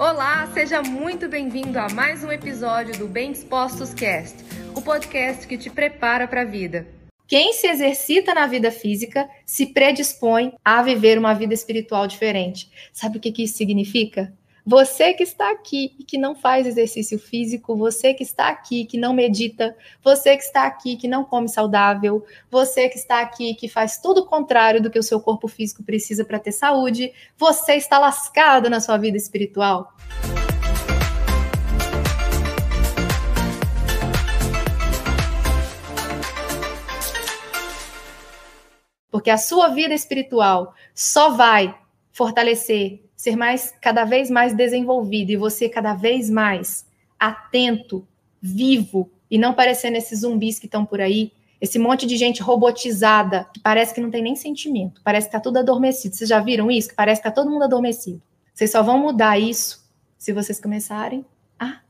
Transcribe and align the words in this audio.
Olá, 0.00 0.50
seja 0.54 0.80
muito 0.80 1.28
bem-vindo 1.28 1.78
a 1.78 1.86
mais 1.90 2.24
um 2.24 2.32
episódio 2.32 2.98
do 2.98 3.06
Bem 3.06 3.32
Dispostos 3.32 3.92
Cast, 3.92 4.34
o 4.74 4.80
podcast 4.80 5.46
que 5.46 5.58
te 5.58 5.68
prepara 5.68 6.26
para 6.26 6.40
a 6.40 6.44
vida. 6.46 6.88
Quem 7.28 7.52
se 7.52 7.66
exercita 7.66 8.32
na 8.32 8.46
vida 8.46 8.70
física 8.70 9.28
se 9.44 9.66
predispõe 9.66 10.54
a 10.64 10.82
viver 10.82 11.18
uma 11.18 11.34
vida 11.34 11.52
espiritual 11.52 12.06
diferente. 12.06 12.70
Sabe 12.94 13.18
o 13.18 13.20
que, 13.20 13.30
que 13.30 13.42
isso 13.44 13.58
significa? 13.58 14.32
Você 14.70 15.12
que 15.14 15.24
está 15.24 15.50
aqui 15.50 15.96
e 15.98 16.04
que 16.04 16.16
não 16.16 16.32
faz 16.32 16.64
exercício 16.64 17.18
físico, 17.18 17.74
você 17.74 18.14
que 18.14 18.22
está 18.22 18.48
aqui 18.48 18.84
que 18.84 18.96
não 18.96 19.12
medita, 19.12 19.76
você 20.00 20.36
que 20.36 20.44
está 20.44 20.64
aqui 20.64 20.94
que 20.96 21.08
não 21.08 21.24
come 21.24 21.48
saudável, 21.48 22.24
você 22.48 22.88
que 22.88 22.96
está 22.96 23.20
aqui 23.20 23.52
que 23.56 23.68
faz 23.68 23.98
tudo 23.98 24.20
o 24.20 24.26
contrário 24.26 24.80
do 24.80 24.88
que 24.88 24.96
o 24.96 25.02
seu 25.02 25.20
corpo 25.20 25.48
físico 25.48 25.82
precisa 25.82 26.24
para 26.24 26.38
ter 26.38 26.52
saúde, 26.52 27.12
você 27.36 27.74
está 27.74 27.98
lascado 27.98 28.70
na 28.70 28.78
sua 28.78 28.96
vida 28.96 29.16
espiritual. 29.16 29.92
Porque 39.10 39.30
a 39.30 39.36
sua 39.36 39.70
vida 39.70 39.94
espiritual 39.94 40.72
só 40.94 41.30
vai 41.30 41.76
fortalecer 42.12 43.09
ser 43.20 43.36
mais 43.36 43.74
cada 43.82 44.06
vez 44.06 44.30
mais 44.30 44.54
desenvolvido 44.54 45.30
e 45.30 45.36
você 45.36 45.68
cada 45.68 45.92
vez 45.92 46.30
mais 46.30 46.86
atento, 47.18 48.08
vivo 48.40 49.10
e 49.30 49.36
não 49.36 49.52
parecendo 49.52 49.98
esses 49.98 50.20
zumbis 50.20 50.58
que 50.58 50.64
estão 50.64 50.86
por 50.86 51.02
aí, 51.02 51.30
esse 51.60 51.78
monte 51.78 52.06
de 52.06 52.16
gente 52.16 52.40
robotizada 52.40 53.46
que 53.52 53.60
parece 53.60 53.94
que 53.94 54.00
não 54.00 54.10
tem 54.10 54.22
nem 54.22 54.34
sentimento, 54.34 55.02
parece 55.04 55.26
que 55.26 55.36
está 55.36 55.38
tudo 55.38 55.58
adormecido. 55.58 56.14
Vocês 56.14 56.30
já 56.30 56.40
viram 56.40 56.70
isso? 56.70 56.94
Parece 56.96 57.20
que 57.20 57.28
está 57.28 57.42
todo 57.42 57.50
mundo 57.50 57.64
adormecido. 57.64 58.22
Vocês 58.54 58.72
só 58.72 58.82
vão 58.82 58.98
mudar 58.98 59.38
isso 59.38 59.86
se 60.16 60.32
vocês 60.32 60.58
começarem 60.58 61.22
a 61.58 61.80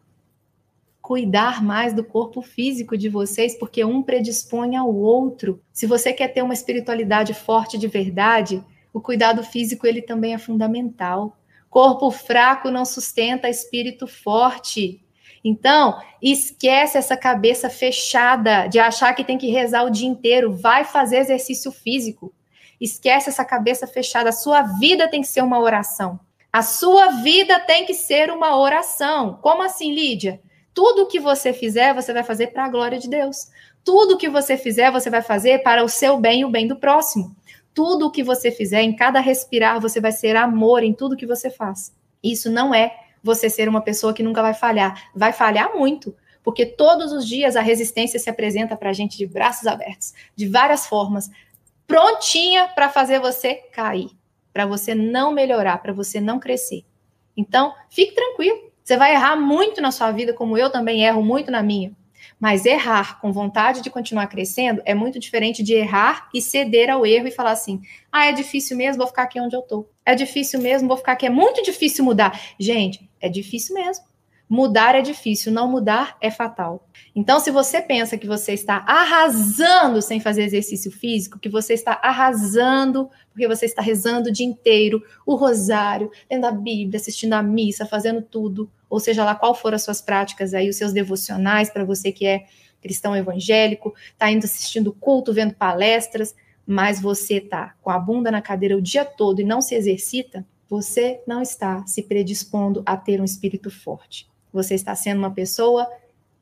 cuidar 1.01 1.63
mais 1.63 1.95
do 1.95 2.03
corpo 2.03 2.43
físico 2.43 2.99
de 2.99 3.09
vocês, 3.09 3.57
porque 3.57 3.85
um 3.85 4.03
predispõe 4.03 4.75
ao 4.75 4.93
outro. 4.93 5.63
Se 5.73 5.87
você 5.87 6.13
quer 6.13 6.35
ter 6.35 6.43
uma 6.43 6.55
espiritualidade 6.55 7.35
forte 7.35 7.79
de 7.79 7.87
verdade, 7.87 8.65
o 8.93 9.01
cuidado 9.01 9.43
físico 9.43 9.87
ele 9.87 10.03
também 10.03 10.35
é 10.35 10.39
fundamental. 10.39 11.37
Corpo 11.69 12.11
fraco 12.11 12.71
não 12.71 12.85
sustenta 12.85 13.49
espírito 13.49 14.07
forte. 14.07 15.01
Então, 15.45 16.01
esquece 16.21 16.99
essa 16.99 17.17
cabeça 17.17 17.71
fechada 17.71 18.67
de 18.67 18.79
achar 18.79 19.15
que 19.15 19.25
tem 19.25 19.39
que 19.39 19.51
rezar 19.51 19.85
o 19.85 19.91
dia 19.91 20.09
inteiro. 20.09 20.55
Vai 20.55 20.85
fazer 20.85 21.19
exercício 21.19 21.71
físico. 21.71 22.35
Esquece 22.81 23.29
essa 23.29 23.45
cabeça 23.45 23.87
fechada. 23.87 24.31
A 24.31 24.33
sua 24.33 24.63
vida 24.63 25.09
tem 25.09 25.21
que 25.21 25.29
ser 25.29 25.43
uma 25.43 25.61
oração. 25.61 26.19
A 26.53 26.63
sua 26.63 27.09
vida 27.23 27.61
tem 27.61 27.87
que 27.87 27.95
ser 27.95 28.31
uma 28.31 28.59
oração. 28.59 29.39
Como 29.41 29.63
assim, 29.63 29.95
Lídia? 29.95 30.41
Tudo 30.75 31.07
que 31.07 31.21
você 31.21 31.53
fizer, 31.53 31.95
você 31.95 32.13
vai 32.13 32.25
fazer 32.25 32.49
para 32.49 32.65
a 32.65 32.69
glória 32.69 32.99
de 32.99 33.09
Deus. 33.09 33.49
Tudo 33.85 34.19
que 34.19 34.29
você 34.29 34.57
fizer, 34.57 34.91
você 34.91 35.09
vai 35.09 35.23
fazer 35.23 35.63
para 35.63 35.85
o 35.85 35.89
seu 35.89 36.19
bem 36.19 36.41
e 36.41 36.45
o 36.45 36.51
bem 36.51 36.67
do 36.67 36.77
próximo 36.77 37.35
tudo 37.75 38.07
o 38.07 38.11
que 38.11 38.23
você 38.23 38.51
fizer, 38.51 38.83
em 38.83 38.95
cada 38.95 39.21
respirar, 39.21 39.81
você 39.81 40.01
vai 40.01 40.13
ser 40.13 40.37
amor 40.37 40.83
em 40.83 40.93
tudo 40.93 41.17
que 41.17 41.27
você 41.27 41.51
faz. 41.51 41.95
Isso 42.23 42.51
não 42.51 42.75
é 42.75 42.95
você 43.23 43.49
ser 43.49 43.69
uma 43.69 43.81
pessoa 43.81 44.13
que 44.13 44.23
nunca 44.23 44.43
vai 44.43 44.55
falhar. 44.55 45.11
Vai 45.15 45.33
falhar 45.33 45.77
muito, 45.77 46.15
porque 46.43 46.67
todos 46.67 47.13
os 47.13 47.27
dias 47.27 47.57
a 47.57 47.61
resistência 47.61 48.19
se 48.19 48.31
apresenta 48.31 48.77
para 48.77 48.91
a 48.91 48.93
gente 48.93 49.17
de 49.17 49.27
braços 49.27 49.67
abertos, 49.67 50.15
de 50.35 50.49
várias 50.49 50.87
formas, 50.87 51.31
prontinha 51.87 52.69
para 52.69 52.89
fazer 52.89 53.21
você 53.21 53.55
cair, 53.73 54.11
para 54.53 54.67
você 54.67 54.95
não 54.95 55.33
melhorar, 55.33 55.79
para 55.79 55.93
você 55.93 56.21
não 56.21 56.39
crescer. 56.39 56.85
Então, 57.37 57.75
fique 57.89 58.15
tranquilo. 58.15 58.71
Você 58.83 58.97
vai 58.97 59.13
errar 59.13 59.37
muito 59.37 59.81
na 59.81 59.93
sua 59.93 60.11
vida, 60.11 60.33
como 60.33 60.59
eu 60.59 60.71
também 60.71 61.05
erro 61.05 61.23
muito 61.23 61.51
na 61.51 61.63
minha. 61.63 61.93
Mas 62.39 62.67
errar 62.67 63.21
com 63.21 63.33
vontade 63.33 63.81
de 63.81 63.91
continuar 63.91 64.27
crescendo 64.27 64.83
é 64.85 64.95
muito 64.95 65.19
diferente 65.19 65.63
de 65.63 65.75
errar 65.75 66.29
e 66.35 66.43
ceder 66.43 66.91
ao 66.91 67.07
erro 67.07 67.29
e 67.29 67.31
falar 67.31 67.53
assim: 67.53 67.81
ah, 68.11 68.27
é 68.27 68.33
difícil 68.33 68.77
mesmo, 68.77 68.99
vou 68.99 69.07
ficar 69.07 69.23
aqui 69.23 69.41
onde 69.41 69.55
eu 69.57 69.63
tô. 69.63 69.87
É 70.05 70.15
difícil 70.15 70.61
mesmo, 70.61 70.89
vou 70.89 70.97
ficar 70.97 71.13
aqui. 71.13 71.27
É 71.27 71.31
muito 71.31 71.63
difícil 71.63 72.05
mudar. 72.05 72.39
Gente, 72.59 73.09
é 73.21 73.29
difícil 73.29 73.75
mesmo. 73.75 74.10
Mudar 74.53 74.97
é 74.97 75.01
difícil, 75.01 75.53
não 75.53 75.71
mudar 75.71 76.17
é 76.21 76.29
fatal. 76.29 76.85
Então, 77.15 77.39
se 77.39 77.53
você 77.53 77.81
pensa 77.81 78.19
que 78.19 78.27
você 78.27 78.53
está 78.53 78.85
arrasando 78.85 80.03
sem 80.03 80.19
fazer 80.19 80.43
exercício 80.43 80.91
físico, 80.91 81.39
que 81.39 81.49
você 81.49 81.73
está 81.73 82.01
arrasando 82.03 83.09
porque 83.31 83.47
você 83.47 83.65
está 83.65 83.81
rezando 83.81 84.29
o 84.29 84.33
dia 84.33 84.45
inteiro, 84.45 85.05
o 85.25 85.37
rosário, 85.37 86.11
lendo 86.29 86.47
a 86.47 86.51
Bíblia, 86.51 86.99
assistindo 86.99 87.35
a 87.35 87.43
missa, 87.45 87.87
fazendo 87.87 88.23
tudo, 88.23 88.69
ou 88.89 88.99
seja 88.99 89.25
lá 89.25 89.37
qual 89.37 89.55
for 89.55 89.73
as 89.73 89.85
suas 89.85 90.01
práticas 90.01 90.53
aí, 90.53 90.69
os 90.69 90.75
seus 90.75 90.93
devocionais 90.93 91.71
para 91.71 91.85
você 91.85 92.11
que 92.11 92.27
é 92.27 92.47
cristão 92.83 93.15
evangélico, 93.17 93.95
está 94.11 94.33
indo 94.33 94.47
assistindo 94.47 94.93
culto, 94.93 95.33
vendo 95.33 95.55
palestras, 95.55 96.35
mas 96.67 97.01
você 97.01 97.35
está 97.35 97.77
com 97.81 97.91
a 97.91 98.01
bunda 98.01 98.33
na 98.33 98.43
cadeira 98.43 98.77
o 98.77 98.83
dia 98.83 99.05
todo 99.05 99.41
e 99.41 99.45
não 99.45 99.63
se 99.63 99.77
exercita, 99.77 100.45
você 100.69 101.23
não 101.25 101.41
está 101.41 101.87
se 101.87 102.03
predispondo 102.03 102.83
a 102.85 102.97
ter 102.97 103.21
um 103.21 103.25
espírito 103.25 103.71
forte. 103.71 104.30
Você 104.53 104.75
está 104.75 104.95
sendo 104.95 105.19
uma 105.19 105.31
pessoa 105.31 105.89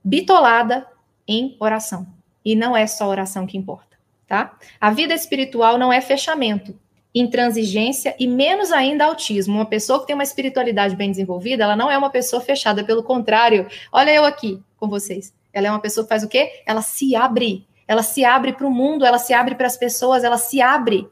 bitolada 0.02 0.86
em 1.26 1.56
oração. 1.60 2.06
E 2.44 2.54
não 2.56 2.76
é 2.76 2.86
só 2.86 3.06
oração 3.08 3.46
que 3.46 3.58
importa, 3.58 3.98
tá? 4.26 4.56
A 4.80 4.91
vida 4.91 5.12
espiritual 5.12 5.76
não 5.76 5.92
é 5.92 6.00
fechamento, 6.00 6.78
intransigência 7.14 8.14
e 8.19 8.26
menos 8.26 8.72
ainda 8.72 9.04
autismo. 9.04 9.56
Uma 9.56 9.66
pessoa 9.66 10.00
que 10.00 10.06
tem 10.06 10.14
uma 10.14 10.22
espiritualidade 10.22 10.96
bem 10.96 11.10
desenvolvida, 11.10 11.64
ela 11.64 11.76
não 11.76 11.91
é 11.91 11.98
uma 11.98 12.10
pessoa 12.10 12.41
fechada, 12.41 12.84
pelo 12.84 13.02
contrário. 13.02 13.66
Olha 13.92 14.12
eu 14.12 14.25
aqui 14.25 14.62
com 14.76 14.88
vocês. 14.88 15.34
Ela 15.52 15.69
é 15.69 15.70
uma 15.70 15.80
pessoa 15.80 16.04
que 16.04 16.08
faz 16.08 16.22
o 16.22 16.28
quê? 16.28 16.62
Ela 16.64 16.82
se 16.82 17.14
abre. 17.16 17.66
Ela 17.86 18.02
se 18.02 18.25
abre 18.25 18.52
para 18.52 18.66
o 18.66 18.70
mundo, 18.70 19.04
ela 19.04 19.19
se 19.19 19.32
abre 19.32 19.54
para 19.54 19.66
as 19.66 19.76
pessoas, 19.76 20.22
ela 20.22 20.36
se 20.36 20.60
abre. 20.60 21.08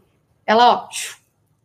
Ela, 0.47 0.75
ó, 0.75 0.89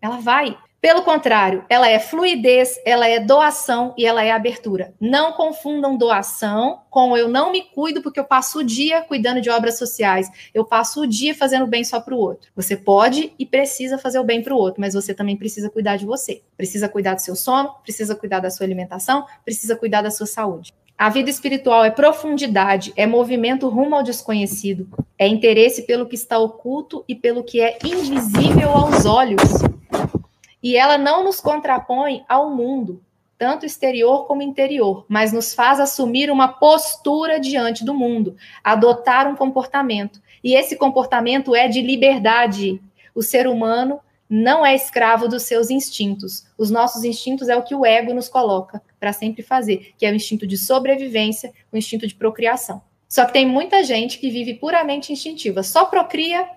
ela 0.02 0.18
vai. 0.20 0.58
Pelo 0.82 1.04
contrário, 1.04 1.64
ela 1.70 1.88
é 1.88 2.00
fluidez, 2.00 2.82
ela 2.84 3.08
é 3.08 3.20
doação 3.20 3.94
e 3.96 4.04
ela 4.04 4.24
é 4.24 4.32
abertura. 4.32 4.96
Não 5.00 5.32
confundam 5.34 5.96
doação 5.96 6.82
com 6.90 7.16
eu 7.16 7.28
não 7.28 7.52
me 7.52 7.62
cuido 7.62 8.02
porque 8.02 8.20
eu 8.20 8.24
passo 8.24 8.58
o 8.58 8.64
dia 8.64 9.04
cuidando 9.04 9.42
de 9.42 9.50
obras 9.52 9.78
sociais. 9.78 10.28
Eu 10.52 10.66
passo 10.66 11.04
o 11.04 11.08
dia 11.08 11.36
fazendo 11.36 11.68
bem 11.68 11.84
só 11.84 12.00
para 12.00 12.16
o 12.16 12.18
outro. 12.18 12.50
Você 12.56 12.76
pode 12.76 13.32
e 13.38 13.46
precisa 13.46 14.00
fazer 14.00 14.18
o 14.18 14.24
bem 14.24 14.42
para 14.42 14.56
o 14.56 14.58
outro, 14.58 14.82
mas 14.82 14.96
você 14.96 15.14
também 15.14 15.38
precisa 15.38 15.70
cuidar 15.70 15.98
de 15.98 16.06
você. 16.08 16.42
Precisa 16.58 16.90
cuidar 16.90 17.14
do 17.14 17.22
seu 17.22 17.36
sono, 17.36 17.76
precisa 17.84 18.16
cuidar 18.16 18.40
da 18.40 18.50
sua 18.50 18.66
alimentação, 18.66 19.24
precisa 19.46 19.76
cuidar 19.76 20.02
da 20.02 20.10
sua 20.10 20.26
saúde. 20.26 20.74
A 20.98 21.10
vida 21.10 21.30
espiritual 21.30 21.86
é 21.86 21.92
profundidade, 21.92 22.92
é 22.96 23.06
movimento 23.06 23.70
rumo 23.70 23.96
ao 23.96 24.04
desconhecido, 24.04 24.88
é 25.18 25.28
interesse 25.28 25.84
pelo 25.84 26.08
que 26.08 26.16
está 26.16 26.40
oculto 26.40 27.06
e 27.08 27.14
pelo 27.14 27.44
que 27.44 27.62
é 27.62 27.78
invisível 27.84 28.72
aos 28.72 29.06
olhos. 29.06 29.42
E 30.62 30.78
ela 30.78 30.98
não 30.98 31.24
nos 31.24 31.40
contrapõe 31.40 32.24
ao 32.28 32.50
mundo, 32.50 33.02
tanto 33.38 33.66
exterior 33.66 34.28
como 34.28 34.44
interior, 34.44 35.04
mas 35.10 35.34
nos 35.34 35.54
faz 35.54 35.80
assumir 35.80 36.30
uma 36.30 36.48
postura 36.48 37.40
diante 37.40 37.84
do 37.84 37.94
mundo, 37.94 38.36
adotar 38.64 39.28
um 39.28 39.36
comportamento. 39.36 40.22
E 40.44 40.54
esse 40.54 40.76
comportamento 40.76 41.56
é 41.56 41.68
de 41.68 41.82
liberdade. 41.82 42.80
O 43.16 43.24
ser 43.24 43.48
humano 43.48 44.00
não 44.30 44.66
é 44.66 44.74
escravo 44.74 45.28
dos 45.28 45.44
seus 45.44 45.70
instintos. 45.70 46.46
Os 46.58 46.72
nossos 46.72 47.04
instintos 47.04 47.50
é 47.50 47.56
o 47.58 47.64
que 47.64 47.76
o 47.76 47.86
ego 47.86 48.14
nos 48.14 48.30
coloca 48.30 48.82
para 49.00 49.12
sempre 49.12 49.44
fazer, 49.44 49.94
que 49.98 50.06
é 50.06 50.12
o 50.12 50.16
instinto 50.16 50.48
de 50.48 50.56
sobrevivência, 50.56 51.52
o 51.72 51.78
instinto 51.78 52.08
de 52.08 52.16
procriação. 52.16 52.82
Só 53.10 53.26
que 53.26 53.34
tem 53.34 53.46
muita 53.46 53.84
gente 53.84 54.20
que 54.20 54.30
vive 54.30 54.54
puramente 54.54 55.12
instintiva, 55.12 55.64
só 55.64 55.84
procria 55.84 56.48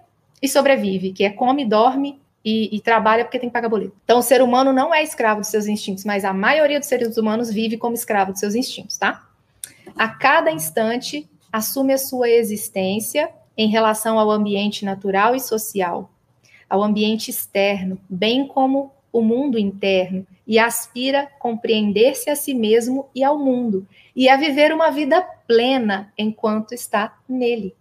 e 0.41 0.49
sobrevive, 0.49 1.13
que 1.13 1.25
é 1.25 1.31
come, 1.31 1.65
dorme 1.65 2.21
e, 2.45 2.77
e, 2.77 2.81
trabalha 2.81 3.25
porque 3.25 3.39
tem 3.39 3.49
que 3.49 3.53
pagar 3.53 3.69
boleto. 3.69 3.97
Então, 4.05 4.19
o 4.19 4.23
ser 4.23 4.43
humano 4.43 4.73
não 4.73 4.95
é 4.95 5.03
escravo 5.03 5.41
dos 5.41 5.49
seus 5.49 5.67
instintos, 5.67 6.05
mas 6.05 6.25
a 6.25 6.33
maioria 6.33 6.79
dos 6.79 6.89
seres 6.89 7.17
humanos 7.17 7.51
vive 7.51 7.79
como 7.79 7.95
escravo 7.95 8.33
dos 8.33 8.41
seus 8.41 8.55
instintos, 8.55 8.99
tá? 8.99 9.27
A 9.97 10.09
cada 10.09 10.53
instante, 10.53 11.29
assume 11.51 11.95
a 11.95 11.99
sua 11.99 12.29
existência 12.29 13.31
em 13.57 13.69
relação 13.69 14.19
ao 14.19 14.31
ambiente 14.31 14.85
natural 14.85 15.35
e 15.35 15.41
social, 15.41 16.11
ao 16.69 16.83
ambiente 16.83 17.31
externo, 17.31 17.99
bem 18.09 18.47
como 18.47 18.93
o 19.13 19.23
mundo 19.23 19.59
interno, 19.59 20.27
e 20.47 20.59
aspira 20.59 21.29
compreender-se 21.39 22.29
a 22.29 22.37
si 22.37 22.53
mesmo 22.53 23.09
e 23.15 23.25
ao 23.25 23.39
mundo, 23.39 23.87
e 24.15 24.29
a 24.29 24.37
viver 24.37 24.73
uma 24.73 24.91
vida 24.91 25.23
plena 25.47 26.13
enquanto 26.19 26.75
está 26.75 27.17
nele. 27.29 27.75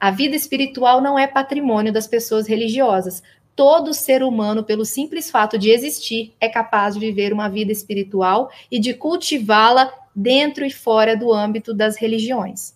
A 0.00 0.10
vida 0.10 0.34
espiritual 0.34 1.00
não 1.00 1.18
é 1.18 1.26
patrimônio 1.26 1.92
das 1.92 2.06
pessoas 2.06 2.46
religiosas, 2.46 3.22
todo 3.58 3.92
ser 3.92 4.22
humano, 4.22 4.62
pelo 4.62 4.84
simples 4.84 5.32
fato 5.32 5.58
de 5.58 5.70
existir, 5.70 6.32
é 6.40 6.48
capaz 6.48 6.94
de 6.94 7.00
viver 7.00 7.32
uma 7.32 7.48
vida 7.48 7.72
espiritual 7.72 8.48
e 8.70 8.78
de 8.78 8.94
cultivá-la 8.94 9.92
dentro 10.14 10.64
e 10.64 10.70
fora 10.70 11.16
do 11.16 11.32
âmbito 11.32 11.74
das 11.74 11.96
religiões. 11.96 12.72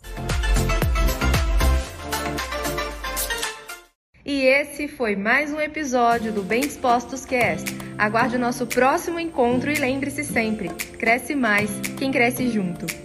E 4.26 4.40
esse 4.40 4.88
foi 4.88 5.14
mais 5.14 5.52
um 5.52 5.60
episódio 5.60 6.32
do 6.32 6.42
Bem 6.42 6.62
Dispostos 6.62 7.24
Cast. 7.24 7.70
Aguarde 7.96 8.34
o 8.34 8.40
nosso 8.40 8.66
próximo 8.66 9.20
encontro 9.20 9.70
e 9.70 9.76
lembre-se 9.76 10.24
sempre: 10.24 10.68
cresce 10.98 11.36
mais 11.36 11.70
quem 11.96 12.10
cresce 12.10 12.48
junto. 12.48 13.01